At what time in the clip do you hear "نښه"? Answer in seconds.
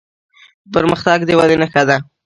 1.61-1.83